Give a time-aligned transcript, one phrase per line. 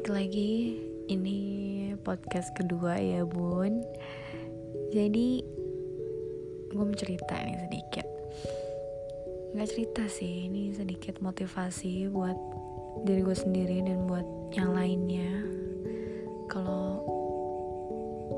[0.00, 0.80] Baik lagi,
[1.12, 1.40] ini
[2.00, 3.84] podcast kedua ya bun.
[4.96, 5.44] Jadi
[6.72, 8.08] gue mau cerita nih sedikit.
[9.52, 12.32] Gak cerita sih, ini sedikit motivasi buat
[13.04, 14.24] diri gue sendiri dan buat
[14.56, 15.44] yang lainnya.
[16.48, 17.04] Kalau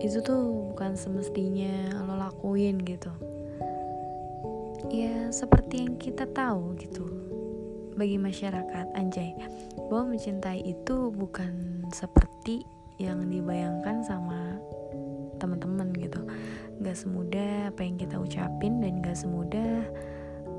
[0.00, 3.12] itu tuh bukan semestinya lo lakuin gitu.
[4.88, 7.04] Ya seperti yang kita tahu gitu
[8.00, 9.36] bagi masyarakat anjay
[9.90, 12.62] bahwa mencintai itu bukan seperti
[13.02, 14.54] yang dibayangkan sama
[15.42, 16.22] teman-teman gitu.
[16.80, 19.82] Gak semudah apa yang kita ucapin dan gak semudah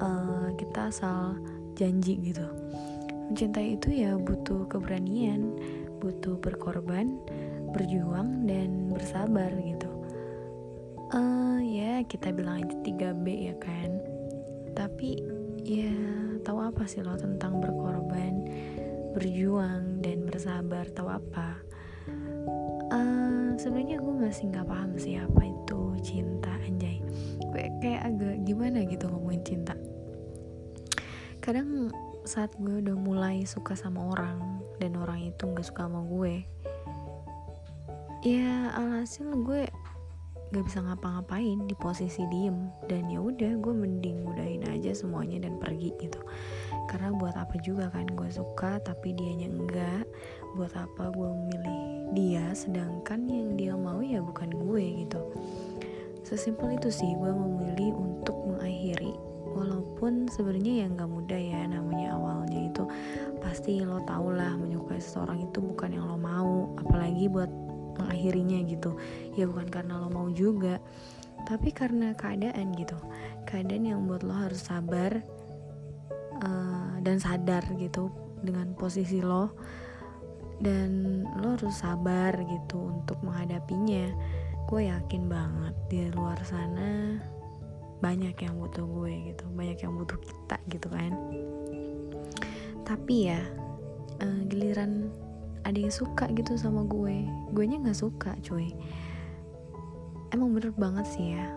[0.03, 1.39] uh, kita asal
[1.79, 2.43] janji gitu.
[3.31, 5.55] Mencintai itu ya butuh keberanian
[6.01, 7.21] butuh berkorban
[7.71, 9.87] berjuang dan bersabar gitu.
[11.15, 13.95] Uh, ya kita bilang aja 3B ya kan.
[14.75, 15.23] Tapi
[15.61, 15.93] ya
[16.41, 18.49] tahu apa sih lo tentang berkorban
[19.13, 21.59] berjuang dan bersabar tahu apa?
[22.91, 26.99] Uh, sebenarnya gue masih nggak paham sih apa itu cinta anjay.
[27.39, 29.75] Gue kayak agak gimana gitu ngomongin cinta?
[31.39, 31.91] Kadang
[32.27, 36.45] saat gue udah mulai suka sama orang dan orang itu nggak suka sama gue
[38.21, 39.65] ya alhasil gue
[40.51, 42.67] gak bisa ngapa-ngapain di posisi diem.
[42.85, 46.19] Dan ya udah gue mending udahin aja semuanya dan pergi gitu.
[46.91, 50.03] Karena buat apa juga kan gue suka tapi dianya enggak
[50.59, 55.21] buat apa gue memilih dia sedangkan yang dia mau ya bukan gue gitu.
[56.27, 59.15] Sesimpel itu sih gue memilih untuk mengakhiri.
[59.51, 62.83] Walaupun sebenarnya ya nggak mudah ya namanya awalnya itu
[63.43, 66.71] pasti lo tau lah menyukai seseorang itu bukan yang lo mau.
[66.79, 67.51] Apalagi buat
[67.97, 68.95] mengakhirinya gitu.
[69.35, 70.79] Ya bukan karena lo mau juga
[71.45, 72.97] tapi karena keadaan gitu.
[73.49, 75.21] Keadaan yang buat lo harus sabar
[76.41, 79.53] uh, dan sadar gitu dengan posisi lo.
[80.61, 84.13] Dan lo harus sabar gitu untuk menghadapinya.
[84.69, 87.17] Gue yakin banget di luar sana
[88.01, 91.13] banyak yang butuh gue gitu banyak yang butuh kita gitu kan.
[92.81, 93.41] Tapi ya
[94.21, 95.13] uh, giliran
[95.63, 97.25] ada yang suka gitu sama gue.
[97.53, 98.73] Gue nya nggak suka cuy.
[100.31, 101.47] Emang bener banget sih ya.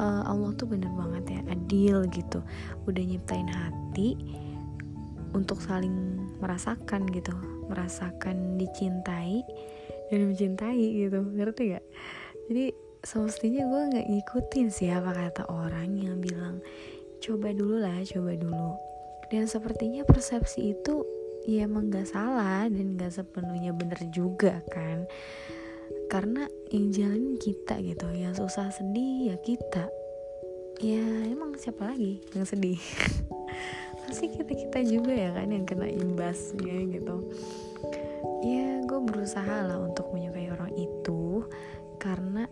[0.00, 2.40] Uh, Allah tuh bener banget ya adil gitu.
[2.88, 4.16] Udah nyiptain hati
[5.32, 7.32] untuk saling merasakan gitu.
[7.68, 9.42] Merasakan dicintai
[10.12, 11.20] dan mencintai gitu.
[11.24, 11.86] Ngerti gak
[12.50, 16.62] jadi semestinya gue nggak ngikutin sih apa kata orang yang bilang
[17.22, 18.76] coba dulu lah coba dulu.
[19.32, 21.06] Dan sepertinya persepsi itu
[21.46, 25.06] ya emang gak salah dan gak sepenuhnya bener juga kan.
[26.06, 29.88] Karena yang jalanin kita gitu yang susah sedih ya kita.
[30.82, 32.78] Ya emang siapa lagi yang sedih?
[34.06, 37.16] Pasti kita kita juga ya kan yang kena imbasnya gitu.
[38.42, 41.46] Ya gue berusaha lah untuk menyukai orang itu
[42.02, 42.50] karena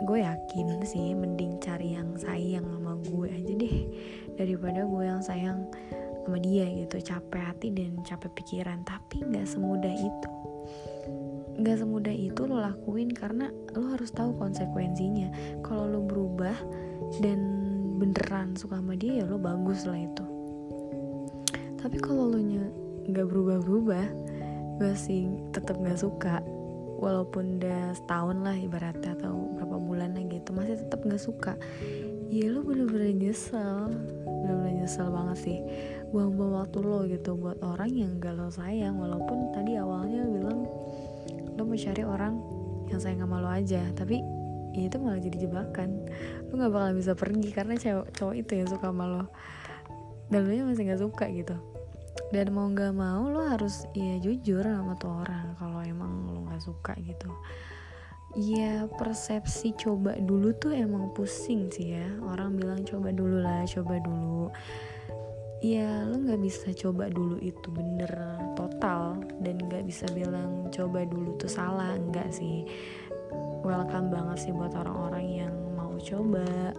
[0.00, 3.78] gue yakin sih mending cari yang sayang sama gue aja deh
[4.36, 5.68] daripada gue yang sayang
[6.30, 7.02] sama dia gitu.
[7.02, 8.86] Capek hati dan capek pikiran.
[8.86, 10.30] Tapi nggak semudah itu.
[11.58, 15.58] Nggak semudah itu lo lakuin karena lo harus tahu konsekuensinya.
[15.66, 16.54] Kalau lo berubah
[17.18, 17.66] dan
[17.98, 20.24] beneran suka sama dia ya lo bagus lah itu.
[21.82, 22.62] Tapi kalau lo nya
[23.10, 24.06] nggak berubah-berubah
[24.78, 26.38] masih tetap nggak suka.
[27.00, 31.58] Walaupun udah setahun lah ibaratnya atau berapa bulan lah gitu masih tetap nggak suka.
[32.30, 33.90] Ya lo bener-bener nyesel
[34.50, 35.58] bener-bener nyesel banget sih.
[36.10, 40.66] Buang-buang waktu lo gitu buat orang yang gak lo sayang walaupun tadi awalnya bilang
[41.54, 42.34] lo mau cari orang
[42.90, 44.18] yang sayang sama lo aja tapi
[44.74, 46.02] ya itu malah jadi jebakan.
[46.50, 49.24] Lo gak bakal bisa pergi karena cewek cowok itu yang suka sama lo.
[50.26, 51.54] Dan lo masih gak suka gitu.
[52.34, 56.62] Dan mau gak mau lo harus ya jujur sama tuh orang kalau emang lo gak
[56.62, 57.30] suka gitu
[58.40, 62.08] Ya persepsi coba dulu tuh emang pusing sih ya.
[62.24, 64.48] Orang bilang coba dulu lah, coba dulu.
[65.60, 68.08] Ya lo nggak bisa coba dulu itu bener
[68.56, 72.64] total dan nggak bisa bilang coba dulu tuh salah enggak sih.
[73.60, 76.72] Welcome banget sih buat orang-orang yang mau coba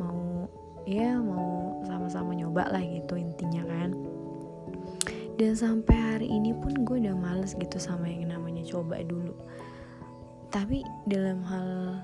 [0.00, 0.48] mau
[0.88, 3.92] ya mau sama-sama nyoba lah gitu intinya kan.
[5.36, 9.36] Dan sampai hari ini pun gue udah males gitu sama yang namanya coba dulu
[10.52, 11.98] tapi dalam hal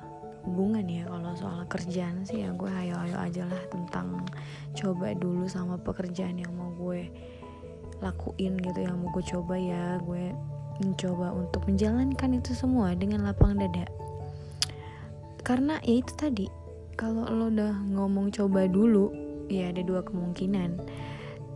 [0.48, 4.24] hubungan ya kalau soal kerjaan sih ya gue hayo-hayo aja lah tentang
[4.72, 7.12] coba dulu sama pekerjaan yang mau gue
[7.98, 9.98] lakuin gitu yang mau gue coba ya.
[10.02, 10.32] Gue
[10.78, 13.86] mencoba untuk menjalankan itu semua dengan lapang dada.
[15.42, 16.46] Karena ya itu tadi
[16.98, 19.10] kalau lo udah ngomong coba dulu
[19.48, 20.76] ya ada dua kemungkinan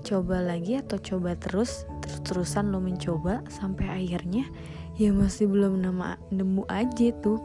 [0.03, 4.47] coba lagi atau coba terus terus terus-terusan lo mencoba sampai akhirnya
[5.01, 7.41] ya masih belum nama nemu aja tuh.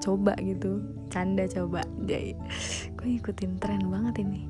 [0.00, 0.80] Coba gitu
[1.12, 2.32] canda coba jadi
[2.96, 4.48] gue ikutin tren banget ini.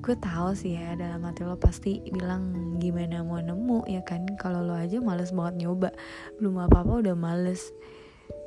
[0.00, 4.24] Gue tahu sih ya dalam hati lo pasti bilang gimana mau nemu ya kan?
[4.40, 5.92] Kalau lo aja males banget nyoba.
[6.40, 7.68] Belum apa apa udah males.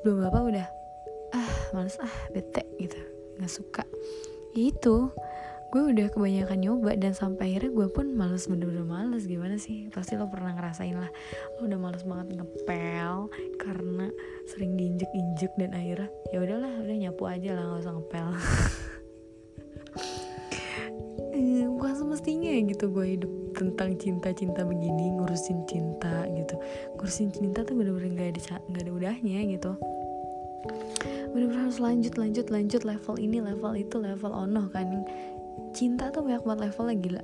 [0.01, 0.67] Belum apa udah
[1.37, 2.97] ah males ah bete gitu.
[3.37, 3.83] Nggak suka.
[4.57, 5.13] Itu
[5.73, 9.25] gue udah kebanyakan nyoba dan sampai akhirnya gue pun males bener-bener males.
[9.25, 9.89] Gimana sih?
[9.89, 11.09] Pasti lo pernah ngerasain lah.
[11.57, 14.05] Lo udah males banget ngepel karena
[14.45, 18.27] sering diinjek-injek dan akhirnya ya udahlah udah nyapu aja lah nggak usah ngepel.
[21.33, 26.53] Eh, bukan semestinya gitu gue hidup tentang cinta-cinta begini ngurusin cinta gitu.
[27.01, 29.73] Ngurusin cinta tuh bener-bener gak ada gak ada udahnya gitu.
[31.33, 35.01] Bener-bener harus lanjut lanjut lanjut level ini level itu level ono kan
[35.73, 37.23] cinta tuh banyak banget levelnya gila.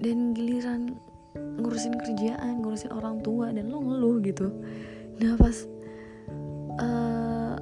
[0.00, 0.96] Dan giliran
[1.36, 4.50] ngurusin kerjaan ngurusin orang tua dan lo ngeluh gitu.
[5.20, 5.56] Nah pas
[6.80, 7.54] uh,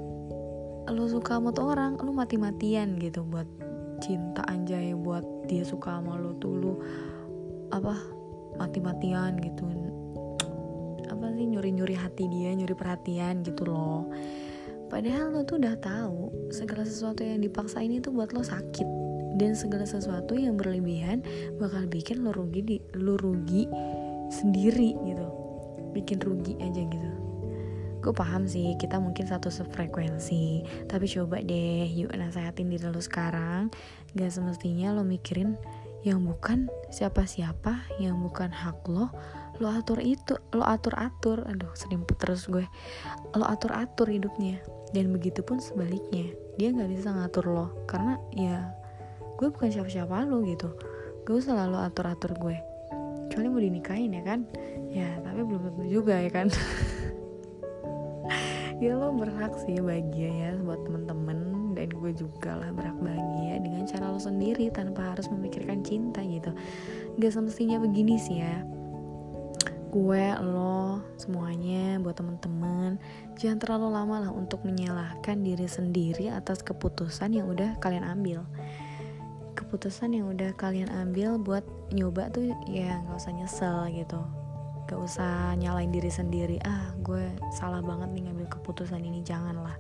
[0.88, 3.46] lo suka sama tuh orang lo mati-matian gitu buat
[3.98, 6.72] cinta anjay buat dia suka sama lo tuh lo
[7.74, 7.94] apa
[8.56, 9.64] mati-matian gitu.
[11.08, 14.08] Apa sih nyuri-nyuri hati dia nyuri perhatian gitu loh.
[14.88, 18.97] Padahal lo tuh udah tahu segala sesuatu yang dipaksain itu buat lo sakit
[19.38, 21.22] dan segala sesuatu yang berlebihan
[21.62, 23.70] bakal bikin lo rugi di lo rugi
[24.28, 25.26] sendiri gitu.
[25.94, 27.10] Bikin rugi aja gitu.
[27.98, 33.70] Gue paham sih kita mungkin satu sefrekuensi tapi coba deh yuk nasehatin diri lo sekarang.
[34.14, 35.58] Gak semestinya lo mikirin
[36.06, 39.10] yang bukan siapa-siapa yang bukan hak lo.
[39.58, 42.66] Lo atur itu lo atur atur aduh selimpet terus gue.
[43.34, 44.62] Lo atur atur hidupnya.
[44.94, 47.66] Dan begitu pun sebaliknya dia nggak bisa ngatur lo.
[47.90, 48.70] Karena ya
[49.38, 50.74] gue bukan siapa-siapa lo gitu.
[51.22, 52.58] Gue selalu atur atur gue.
[53.30, 54.42] Kecuali mau dinikahin ya kan?
[54.90, 56.50] Ya tapi belum tentu juga ya kan?
[58.78, 61.74] Ya lo berhak sih bahagia ya buat temen-temen.
[61.74, 66.54] Dan gue juga lah berhak bahagia dengan cara lo sendiri tanpa harus memikirkan cinta gitu.
[67.18, 68.62] Gak semestinya begini sih ya.
[69.90, 73.02] Gue lo semuanya buat temen-temen
[73.34, 78.46] jangan terlalu lama lah untuk menyalahkan diri sendiri atas keputusan yang udah kalian ambil
[79.68, 81.60] keputusan yang udah kalian ambil buat
[81.92, 84.16] nyoba tuh ya nggak usah nyesel gitu.
[84.88, 89.76] Gak usah nyalain diri sendiri ah gue salah banget nih ngambil keputusan ini janganlah.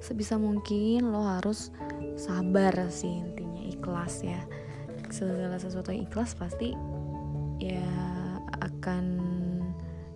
[0.00, 1.68] Sebisa mungkin lo harus
[2.16, 4.40] sabar sih intinya ikhlas ya.
[5.12, 6.72] Segala sesuatu yang ikhlas pasti
[7.60, 7.84] ya
[8.64, 9.20] akan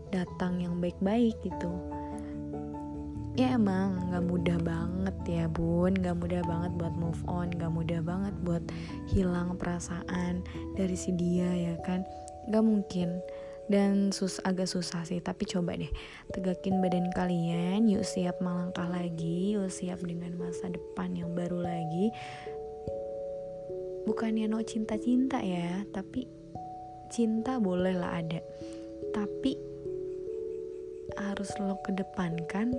[0.08, 1.95] datang yang baik-baik gitu
[3.36, 5.92] ya emang nggak mudah banget ya bun.
[5.92, 7.52] Nggak mudah banget buat move on.
[7.52, 8.64] Nggak mudah banget buat
[9.12, 10.40] hilang perasaan
[10.74, 12.02] dari si dia ya kan?
[12.48, 13.20] Nggak mungkin.
[13.66, 15.90] Dan sus agak susah sih tapi coba deh.
[16.32, 22.08] Tegakin badan kalian yuk siap melangkah lagi yuk siap dengan masa depan yang baru lagi.
[24.06, 26.24] Bukannya no cinta-cinta ya tapi
[27.12, 28.40] cinta boleh lah ada.
[29.10, 29.58] Tapi
[31.18, 32.70] harus lo kedepankan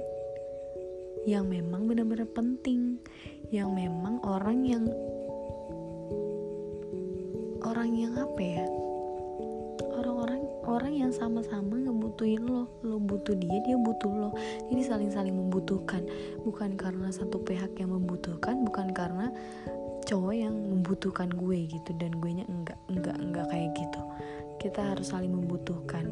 [1.28, 2.96] yang memang benar-benar penting
[3.52, 4.88] yang memang orang yang
[7.68, 8.66] orang yang apa ya?
[10.68, 14.30] Orang yang sama-sama ngebutuhin lo lo butuh dia dia butuh lo.
[14.68, 16.04] Jadi saling-saling membutuhkan.
[16.44, 19.32] Bukan karena satu pihak yang membutuhkan bukan karena
[20.04, 24.02] cowok yang membutuhkan gue gitu dan gue nya enggak enggak enggak kayak gitu.
[24.60, 26.12] Kita harus saling membutuhkan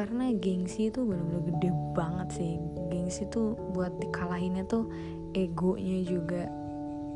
[0.00, 2.52] karena gengsi itu benar-benar gede banget sih.
[2.88, 4.88] Gengsi tuh buat dikalahinnya tuh
[5.36, 6.48] egonya juga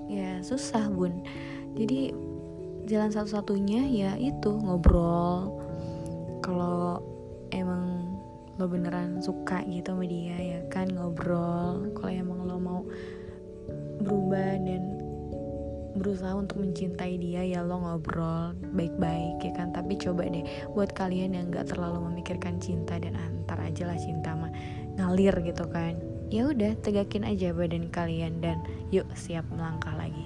[0.05, 1.25] ya susah bun.
[1.73, 2.13] Jadi
[2.85, 5.57] jalan satu-satunya ya itu ngobrol.
[6.45, 7.01] Kalau
[7.57, 8.05] emang
[8.61, 11.89] lo beneran suka gitu sama dia ya kan ngobrol.
[11.97, 12.81] Kalau emang lo mau
[14.05, 15.04] berubah dan
[15.95, 19.71] berusaha untuk mencintai dia ya lo ngobrol baik-baik ya kan?
[19.71, 24.35] Tapi coba deh buat kalian yang gak terlalu memikirkan cinta dan antar aja lah cinta
[24.35, 24.53] mah
[24.95, 25.99] ngalir gitu kan
[26.33, 30.24] ya udah tegakin aja badan kalian dan yuk siap melangkah lagi